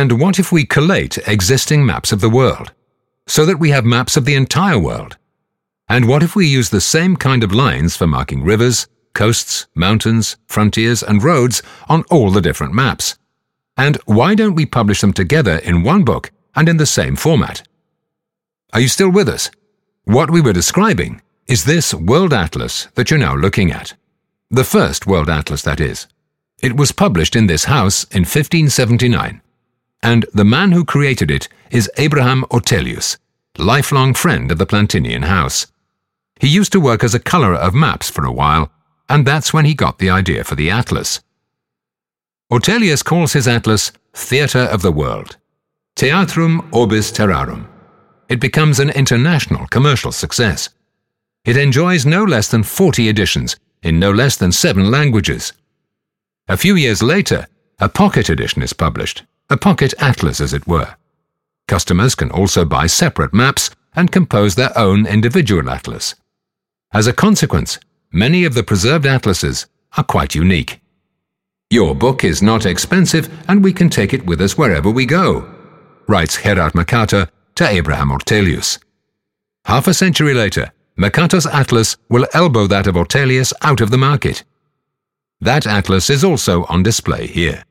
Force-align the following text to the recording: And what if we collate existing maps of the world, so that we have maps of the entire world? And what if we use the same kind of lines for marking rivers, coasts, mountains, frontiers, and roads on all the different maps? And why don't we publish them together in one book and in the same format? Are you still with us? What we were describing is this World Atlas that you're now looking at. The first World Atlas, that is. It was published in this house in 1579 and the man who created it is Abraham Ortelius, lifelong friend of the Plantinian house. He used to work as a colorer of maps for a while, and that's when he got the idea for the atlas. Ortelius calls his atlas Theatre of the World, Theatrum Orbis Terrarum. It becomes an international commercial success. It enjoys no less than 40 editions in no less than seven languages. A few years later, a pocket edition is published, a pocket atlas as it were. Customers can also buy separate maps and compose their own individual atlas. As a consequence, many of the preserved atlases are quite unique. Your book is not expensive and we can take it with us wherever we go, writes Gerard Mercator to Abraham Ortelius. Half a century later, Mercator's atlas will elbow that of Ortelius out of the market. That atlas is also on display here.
And 0.00 0.18
what 0.18 0.40
if 0.40 0.50
we 0.50 0.64
collate 0.64 1.18
existing 1.18 1.86
maps 1.86 2.10
of 2.10 2.20
the 2.20 2.28
world, 2.28 2.72
so 3.28 3.46
that 3.46 3.60
we 3.60 3.70
have 3.70 3.84
maps 3.84 4.16
of 4.16 4.24
the 4.24 4.34
entire 4.34 4.76
world? 4.76 5.16
And 5.88 6.08
what 6.08 6.24
if 6.24 6.34
we 6.34 6.48
use 6.48 6.70
the 6.70 6.80
same 6.80 7.14
kind 7.16 7.44
of 7.44 7.52
lines 7.52 7.96
for 7.96 8.08
marking 8.08 8.42
rivers, 8.42 8.88
coasts, 9.12 9.68
mountains, 9.72 10.36
frontiers, 10.48 11.00
and 11.00 11.22
roads 11.22 11.62
on 11.88 12.02
all 12.10 12.32
the 12.32 12.40
different 12.40 12.74
maps? 12.74 13.16
And 13.76 13.96
why 14.04 14.34
don't 14.34 14.56
we 14.56 14.66
publish 14.66 15.00
them 15.00 15.12
together 15.12 15.58
in 15.58 15.84
one 15.84 16.02
book 16.02 16.32
and 16.56 16.68
in 16.68 16.78
the 16.78 16.86
same 16.86 17.14
format? 17.14 17.62
Are 18.72 18.80
you 18.80 18.88
still 18.88 19.12
with 19.12 19.28
us? 19.28 19.48
What 20.02 20.28
we 20.28 20.40
were 20.40 20.52
describing 20.52 21.22
is 21.46 21.66
this 21.66 21.94
World 21.94 22.32
Atlas 22.32 22.88
that 22.96 23.12
you're 23.12 23.26
now 23.28 23.36
looking 23.36 23.70
at. 23.70 23.94
The 24.50 24.64
first 24.64 25.06
World 25.06 25.30
Atlas, 25.30 25.62
that 25.62 25.78
is. 25.78 26.08
It 26.60 26.76
was 26.76 26.90
published 26.90 27.36
in 27.36 27.46
this 27.46 27.66
house 27.66 28.02
in 28.10 28.22
1579 28.22 29.40
and 30.04 30.26
the 30.34 30.44
man 30.44 30.72
who 30.72 30.84
created 30.84 31.30
it 31.30 31.48
is 31.70 31.90
Abraham 31.96 32.44
Ortelius, 32.50 33.16
lifelong 33.56 34.12
friend 34.12 34.52
of 34.52 34.58
the 34.58 34.66
Plantinian 34.66 35.24
house. 35.24 35.66
He 36.38 36.46
used 36.46 36.72
to 36.72 36.80
work 36.80 37.02
as 37.02 37.14
a 37.14 37.18
colorer 37.18 37.56
of 37.56 37.74
maps 37.74 38.10
for 38.10 38.26
a 38.26 38.32
while, 38.32 38.70
and 39.08 39.26
that's 39.26 39.54
when 39.54 39.64
he 39.64 39.74
got 39.74 39.98
the 39.98 40.10
idea 40.10 40.44
for 40.44 40.56
the 40.56 40.70
atlas. 40.70 41.20
Ortelius 42.52 43.02
calls 43.02 43.32
his 43.32 43.48
atlas 43.48 43.92
Theatre 44.12 44.68
of 44.70 44.82
the 44.82 44.92
World, 44.92 45.38
Theatrum 45.96 46.68
Orbis 46.70 47.10
Terrarum. 47.10 47.66
It 48.28 48.40
becomes 48.40 48.78
an 48.78 48.90
international 48.90 49.66
commercial 49.68 50.12
success. 50.12 50.68
It 51.46 51.56
enjoys 51.56 52.04
no 52.04 52.24
less 52.24 52.48
than 52.48 52.62
40 52.62 53.08
editions 53.08 53.56
in 53.82 53.98
no 53.98 54.10
less 54.10 54.36
than 54.36 54.52
seven 54.52 54.90
languages. 54.90 55.54
A 56.46 56.58
few 56.58 56.74
years 56.74 57.02
later, 57.02 57.46
a 57.78 57.88
pocket 57.88 58.28
edition 58.28 58.60
is 58.62 58.74
published, 58.74 59.24
a 59.50 59.56
pocket 59.56 59.94
atlas 59.98 60.40
as 60.40 60.52
it 60.52 60.66
were. 60.66 60.96
Customers 61.68 62.14
can 62.14 62.30
also 62.30 62.64
buy 62.64 62.86
separate 62.86 63.34
maps 63.34 63.70
and 63.94 64.12
compose 64.12 64.54
their 64.54 64.76
own 64.76 65.06
individual 65.06 65.70
atlas. 65.70 66.14
As 66.92 67.06
a 67.06 67.12
consequence, 67.12 67.78
many 68.12 68.44
of 68.44 68.54
the 68.54 68.62
preserved 68.62 69.06
atlases 69.06 69.66
are 69.96 70.04
quite 70.04 70.34
unique. 70.34 70.80
Your 71.70 71.94
book 71.94 72.24
is 72.24 72.42
not 72.42 72.66
expensive 72.66 73.28
and 73.48 73.64
we 73.64 73.72
can 73.72 73.88
take 73.88 74.12
it 74.12 74.26
with 74.26 74.40
us 74.40 74.56
wherever 74.56 74.90
we 74.90 75.06
go, 75.06 75.52
writes 76.06 76.42
Gerard 76.42 76.74
Mercator 76.74 77.28
to 77.56 77.68
Abraham 77.68 78.10
Ortelius. 78.10 78.78
Half 79.64 79.86
a 79.88 79.94
century 79.94 80.34
later, 80.34 80.72
Mercator's 80.96 81.46
atlas 81.46 81.96
will 82.08 82.26
elbow 82.34 82.66
that 82.66 82.86
of 82.86 82.94
Ortelius 82.94 83.52
out 83.62 83.80
of 83.80 83.90
the 83.90 83.98
market. 83.98 84.44
That 85.40 85.66
atlas 85.66 86.10
is 86.10 86.22
also 86.22 86.64
on 86.64 86.82
display 86.82 87.26
here. 87.26 87.64